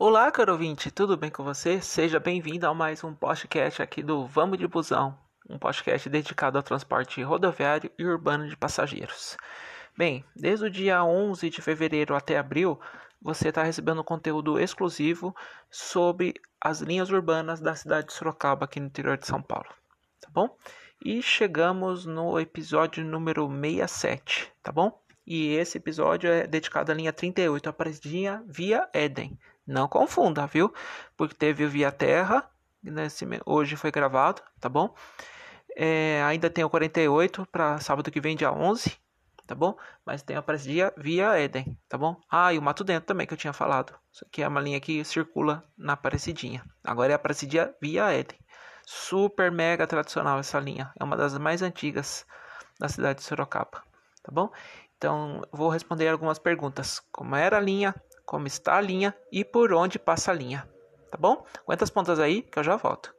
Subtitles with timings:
[0.00, 1.80] Olá, caro ouvinte, tudo bem com você?
[1.80, 5.18] Seja bem-vindo a mais um podcast aqui do Vamos de Busão,
[5.50, 9.36] um podcast dedicado ao transporte rodoviário e urbano de passageiros.
[9.96, 12.78] Bem, desde o dia 11 de fevereiro até abril,
[13.20, 15.34] você está recebendo conteúdo exclusivo
[15.68, 19.68] sobre as linhas urbanas da cidade de Sorocaba, aqui no interior de São Paulo,
[20.20, 20.56] tá bom?
[21.04, 24.96] E chegamos no episódio número 67, tá bom?
[25.26, 29.36] E esse episódio é dedicado à linha 38, a Aparecidinha via Éden.
[29.68, 30.72] Não confunda, viu?
[31.14, 32.50] Porque teve o Via Terra,
[32.82, 34.94] nesse, hoje foi gravado, tá bom?
[35.76, 38.96] É, ainda tem o 48 para sábado que vem, dia 11,
[39.46, 39.76] tá bom?
[40.06, 42.18] Mas tem a Aparecidinha via Éden, tá bom?
[42.30, 43.94] Ah, e o Mato Dentro também, que eu tinha falado.
[44.10, 46.64] Isso aqui é uma linha que circula na Aparecidinha.
[46.82, 48.38] Agora é a Aparecidinha via Éden.
[48.86, 50.90] Super mega tradicional essa linha.
[50.98, 52.24] É uma das mais antigas
[52.80, 53.82] da cidade de Sorocaba,
[54.22, 54.50] tá bom?
[54.96, 57.00] Então, vou responder algumas perguntas.
[57.12, 57.94] Como era a linha,
[58.28, 60.68] como está a linha e por onde passa a linha.
[61.10, 61.46] Tá bom?
[61.64, 63.14] Aguenta as pontas aí que eu já volto.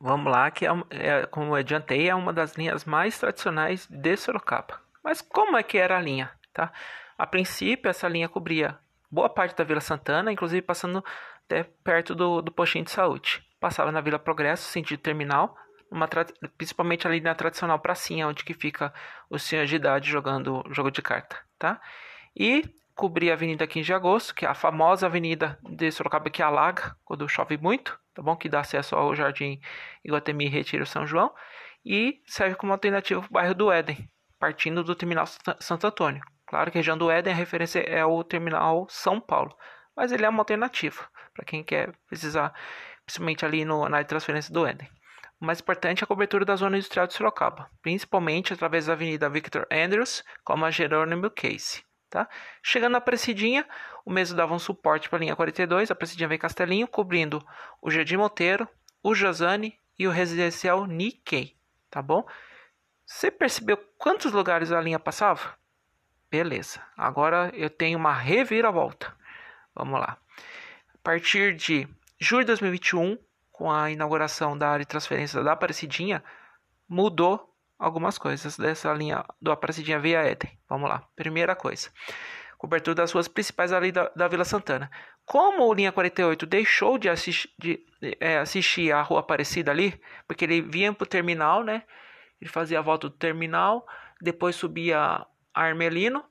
[0.00, 4.16] Vamos lá, que é, é, como eu adiantei, é uma das linhas mais tradicionais de
[4.16, 4.80] Sorocaba.
[5.04, 6.32] Mas como é que era a linha?
[6.52, 6.72] Tá?
[7.16, 8.76] A princípio, essa linha cobria
[9.08, 11.04] boa parte da Vila Santana, inclusive passando
[11.44, 13.40] até perto do, do postinho de saúde.
[13.60, 15.56] Passava na Vila Progresso, sentido terminal,
[16.56, 18.92] principalmente ali na tradicional pracinha, onde que fica
[19.30, 21.80] os senhores de idade jogando jogo de carta, tá?
[22.34, 26.42] E cobrir a Avenida 15 de Agosto, que é a famosa avenida de Sorocaba que
[26.42, 28.34] alaga quando chove muito, tá bom?
[28.34, 29.60] Que dá acesso ao Jardim
[30.04, 31.32] Iguatemi Retiro São João.
[31.84, 35.26] E serve como alternativa para o bairro do Éden, partindo do terminal
[35.60, 36.22] Santo Antônio.
[36.46, 39.56] Claro que a região do Éden, a referência é o terminal São Paulo,
[39.94, 42.52] mas ele é uma alternativa para quem quer precisar,
[43.04, 44.88] principalmente ali no, na transferência do Éden.
[45.40, 49.28] O mais importante é a cobertura da zona industrial de Sorocaba, principalmente através da Avenida
[49.28, 51.84] Victor Andrews, como a Jerônimo Case.
[52.08, 52.26] Tá?
[52.62, 53.66] Chegando na Precidinha,
[54.04, 57.44] o mesmo dava um suporte para a linha 42, a Precidinha vem Castelinho, cobrindo
[57.82, 58.66] o Jardim Monteiro,
[59.02, 61.54] o Josane e o residencial Nikkei.
[61.90, 62.26] Tá bom?
[63.04, 65.54] Você percebeu quantos lugares a linha passava?
[66.30, 69.14] Beleza, agora eu tenho uma reviravolta.
[69.74, 70.18] Vamos lá.
[70.94, 71.86] A partir de
[72.18, 73.18] julho de 2021,
[73.56, 76.22] com a inauguração da área de transferência da Aparecidinha,
[76.86, 80.58] mudou algumas coisas dessa linha do Aparecidinha via Éden.
[80.68, 81.02] Vamos lá.
[81.16, 81.88] Primeira coisa.
[82.58, 84.90] Cobertura das ruas principais ali da, da Vila Santana.
[85.24, 87.82] Como o linha 48 deixou de, assistir, de
[88.20, 91.82] é, assistir a rua Aparecida ali, porque ele vinha para o terminal, né?
[92.38, 93.86] Ele fazia a volta do terminal,
[94.20, 96.22] depois subia a Armelino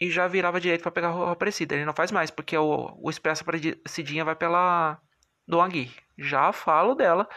[0.00, 1.76] e já virava direito para pegar a rua Aparecida.
[1.76, 5.00] Ele não faz mais, porque o, o Expresso Aparecidinha vai pela
[5.46, 5.90] do Agui.
[6.18, 7.28] Já falo dela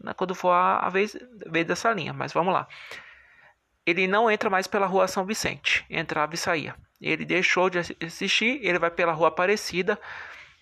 [0.00, 2.66] né, quando for a, a vez, vez dessa linha, mas vamos lá.
[3.84, 6.74] Ele não entra mais pela rua São Vicente, entrava e saía.
[7.00, 9.98] Ele deixou de assistir, ele vai pela rua Aparecida,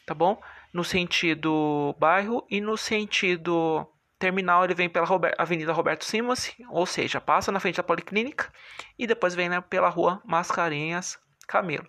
[0.07, 0.41] tá bom?
[0.73, 3.87] No sentido bairro e no sentido
[4.19, 5.07] terminal ele vem pela
[5.39, 8.53] Avenida Roberto Simons, ou seja, passa na frente da Policlínica
[8.99, 11.89] e depois vem né, pela rua Mascarenhas Camelo.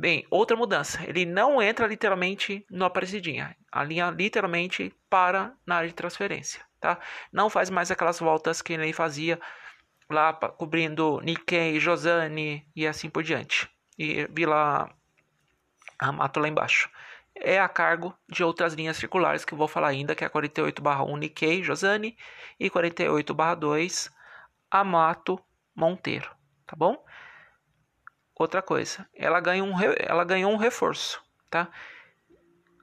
[0.00, 3.56] Bem, outra mudança, ele não entra literalmente no Aparecidinha.
[3.72, 7.00] A linha literalmente para na área de transferência, tá?
[7.32, 9.40] Não faz mais aquelas voltas que ele fazia
[10.08, 13.68] lá cobrindo Nikkei, Josane e assim por diante.
[13.98, 14.88] E Vila
[15.98, 16.88] Amato lá embaixo.
[17.34, 20.30] É a cargo de outras linhas circulares que eu vou falar ainda, que é a
[20.30, 22.16] 48/1 Nikkei, Josane
[22.58, 24.10] e 48/2
[24.70, 25.40] Amato
[25.74, 26.30] Monteiro,
[26.66, 27.04] tá bom?
[28.38, 31.68] Outra coisa, ela, ganha um, ela ganhou um reforço, tá?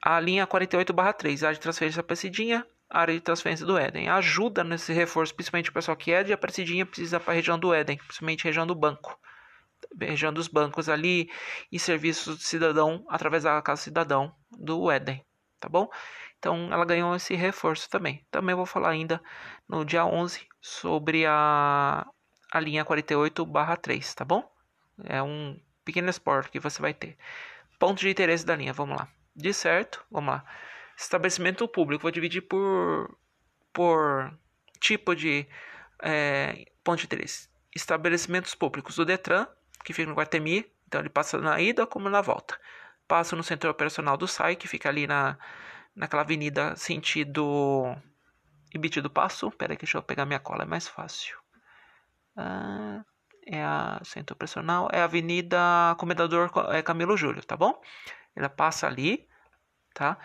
[0.04, 4.10] A linha 48/3, área de transferência Aparecidinha, área de transferência do Éden.
[4.10, 7.74] Ajuda nesse reforço, principalmente o pessoal que é de Aparecidinha precisa para a região do
[7.74, 9.18] Éden, principalmente região do banco.
[9.98, 11.30] Região dos bancos ali
[11.72, 15.24] e serviços do cidadão através da Casa Cidadão do Éden,
[15.60, 15.90] tá bom?
[16.38, 18.26] Então ela ganhou esse reforço também.
[18.30, 19.22] Também vou falar ainda
[19.70, 22.06] no dia 11 sobre a,
[22.52, 24.55] a linha 48/3, tá bom?
[25.04, 27.18] É um pequeno esporte que você vai ter.
[27.78, 29.08] Ponto de interesse da linha, vamos lá.
[29.36, 30.46] De certo, vamos lá.
[30.98, 33.18] Estabelecimento público, vou dividir por,
[33.74, 34.34] por
[34.80, 35.46] tipo de
[36.02, 37.50] é, ponto de interesse.
[37.76, 38.98] Estabelecimentos públicos.
[38.98, 39.48] O Detran,
[39.84, 42.58] que fica no Guatemi, então ele passa na ida como na volta.
[43.08, 45.38] Passa no centro operacional do SAI, que fica ali na,
[45.96, 47.96] naquela avenida sentido
[48.74, 49.52] Ibiti do Passo.
[49.52, 51.38] Pera aí, deixa eu pegar minha cola, é mais fácil.
[52.38, 53.04] Ah,
[53.46, 57.80] é a centro operacional, é a Avenida Comendador é, Camilo Júlio, tá bom?
[58.36, 59.28] Ela passa ali,
[59.94, 60.18] tá?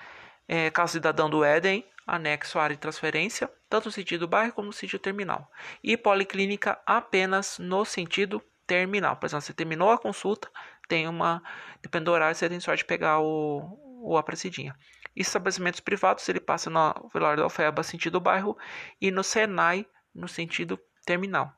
[0.49, 4.73] É, Casa Cidadão do Éden, anexo área de transferência, tanto no sentido bairro como no
[4.73, 5.51] sentido terminal.
[5.83, 9.17] E Policlínica apenas no sentido terminal.
[9.17, 10.51] Por exemplo, você terminou a consulta,
[10.89, 11.43] tem uma.
[11.83, 14.75] Depende do horário, você tem sorte de pegar o, o Aparecidinha.
[15.15, 18.57] Estabelecimentos privados, ele passa no Velar da Alfeba, sentido bairro,
[19.01, 21.53] e no Senai, no sentido terminal.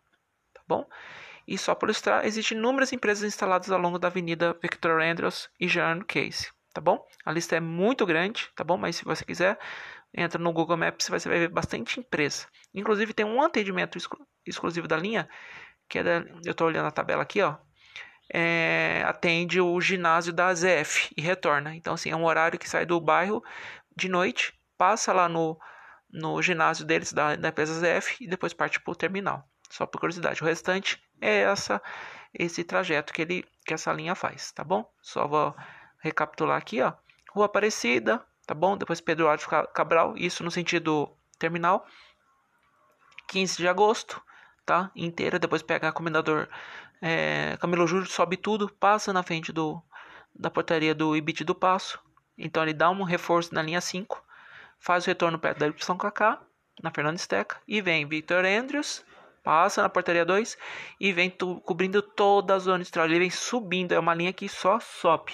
[0.53, 0.87] Tá bom?
[1.47, 5.69] E só por ilustrar, existem inúmeras empresas instaladas ao longo da Avenida Victor Andrews e
[5.69, 6.51] Jean Case.
[6.73, 7.05] Tá bom?
[7.25, 8.79] A lista é muito grande, tá bom?
[8.79, 9.59] Mas se você quiser,
[10.15, 12.47] entra no Google Maps, você vai ver bastante empresa.
[12.75, 15.29] Inclusive tem um atendimento exclu exclusivo da linha,
[15.89, 17.57] que é da, eu estou olhando a tabela aqui, ó.
[18.33, 21.77] É, atende o ginásio da ZF e retorna.
[21.77, 23.45] Então, assim, é um horário que sai do bairro
[23.95, 25.59] de noite, passa lá no,
[26.11, 29.47] no ginásio deles, da, da empresa ZF, e depois parte para o terminal.
[29.71, 30.43] Só por curiosidade.
[30.43, 31.81] O restante é essa
[32.35, 34.91] esse trajeto que ele que essa linha faz, tá bom?
[35.01, 35.55] Só vou
[35.99, 36.93] recapitular aqui, ó.
[37.31, 38.77] Rua Aparecida, tá bom?
[38.77, 41.09] Depois Pedro Álvares Cabral, isso no sentido
[41.39, 41.87] terminal.
[43.29, 44.21] 15 de agosto,
[44.67, 44.91] tá?
[44.97, 46.49] Inteira, depois pega a Comendador
[47.01, 49.83] é, Camilo Júlio, sobe tudo, passa na frente do
[50.35, 52.01] da portaria do Ibit do Passo.
[52.37, 54.23] Então ele dá um reforço na linha 5,
[54.79, 56.41] faz o retorno perto da São Cacá,
[56.83, 59.05] na Fernanda Esteca, e vem Victor Andrews,
[59.43, 60.57] passa na portaria 2
[61.01, 61.31] e vem
[61.65, 63.07] cobrindo toda a zona industrial.
[63.07, 65.33] Ele vem subindo, é uma linha que só sobe.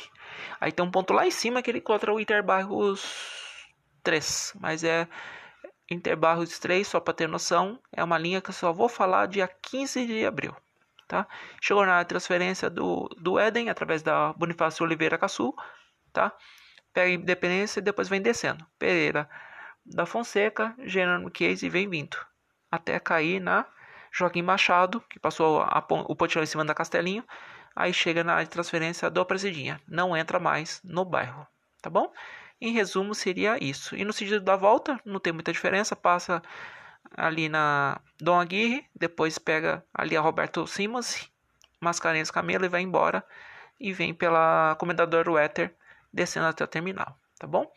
[0.61, 3.03] Aí tem um ponto lá em cima que ele encontra o Interbarros
[4.03, 5.09] 3, mas é
[5.91, 9.49] Interbarros 3, só para ter noção, é uma linha que eu só vou falar dia
[9.49, 10.55] 15 de abril.
[11.07, 11.27] Tá?
[11.63, 15.55] Chegou na transferência do, do Éden através da Bonifácio Oliveira Caçu,
[16.13, 16.31] tá?
[16.93, 18.67] Pega Independência e depois vem descendo.
[18.79, 19.29] Pereira
[19.87, 22.19] da Fonseca, Gênero Case e vem vindo.
[22.71, 23.67] Até cair na
[24.13, 27.25] Joaquim Machado, que passou a, o pontilhão em cima da Castelinho,
[27.75, 31.47] aí chega na transferência do Presidinha, não entra mais no bairro,
[31.81, 32.13] tá bom?
[32.61, 33.95] Em resumo, seria isso.
[33.95, 36.43] E no sentido da volta, não tem muita diferença, passa
[37.17, 41.31] ali na Dom Aguirre, depois pega ali a Roberto Simas,
[41.81, 43.25] Mascarenhas Camelo e vai embora,
[43.79, 45.75] e vem pela Comendador Wetter,
[46.13, 47.71] descendo até o terminal, tá bom?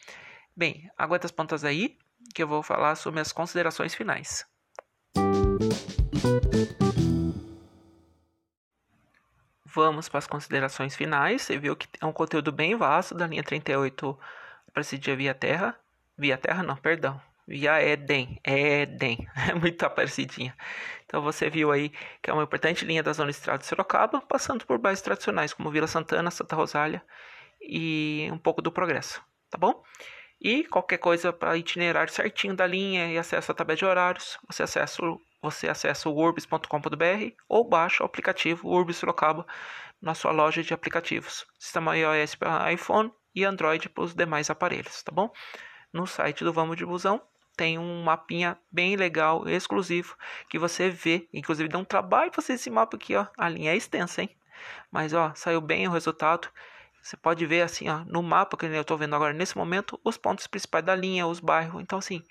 [0.55, 1.97] Bem, aguenta as pontas aí,
[2.33, 4.45] que eu vou falar sobre as considerações finais.
[9.73, 11.43] Vamos para as considerações finais.
[11.43, 14.19] Você viu que é um conteúdo bem vasto da linha 38
[14.73, 15.77] para esse dia via terra.
[16.17, 17.21] Via terra, não, perdão.
[17.47, 18.39] Via Eden.
[18.43, 19.27] Eden.
[19.49, 20.55] É muito parecidinha.
[21.05, 21.89] Então você viu aí
[22.21, 25.71] que é uma importante linha da Zona Estrada de Sorocaba, passando por bairros tradicionais como
[25.71, 27.01] Vila Santana, Santa Rosália
[27.61, 29.21] e um pouco do Progresso.
[29.49, 29.83] Tá bom?
[30.39, 34.63] E qualquer coisa para itinerário certinho da linha e acesso à tabela de horários, você
[34.63, 39.45] acessa o você acessa o urbis.com.br ou baixa o aplicativo Urbis Sorocaba
[40.01, 41.45] na sua loja de aplicativos.
[41.57, 45.31] Sistema iOS para iPhone e Android para os demais aparelhos, tá bom?
[45.91, 47.21] No site do Vamos de Busão
[47.57, 50.15] tem um mapinha bem legal, exclusivo,
[50.49, 53.27] que você vê, inclusive dá um trabalho fazer esse mapa aqui, ó.
[53.37, 54.35] A linha é extensa, hein?
[54.89, 56.47] Mas ó, saiu bem o resultado.
[57.01, 60.17] Você pode ver assim, ó, no mapa que eu estou vendo agora nesse momento, os
[60.17, 61.81] pontos principais da linha, os bairros.
[61.81, 62.23] Então assim,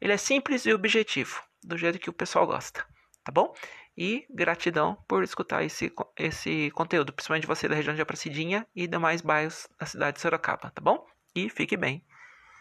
[0.00, 2.86] ele é simples e objetivo do jeito que o pessoal gosta,
[3.24, 3.52] tá bom?
[3.98, 9.20] E gratidão por escutar esse, esse conteúdo, principalmente você da região de Apracidinha e demais
[9.20, 11.04] bairros da cidade de Sorocaba, tá bom?
[11.34, 12.04] E fique bem.